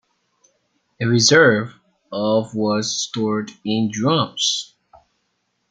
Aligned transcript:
A 0.99 1.05
reserve 1.05 1.75
of 2.11 2.55
was 2.55 2.99
stored 3.03 3.51
in 3.63 3.91
drums. 3.93 4.73